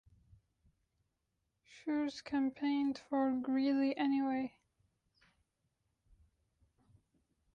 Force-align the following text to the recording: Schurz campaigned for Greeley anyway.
Schurz 1.63 2.21
campaigned 2.23 2.99
for 3.07 3.29
Greeley 3.33 3.95
anyway. 3.95 4.55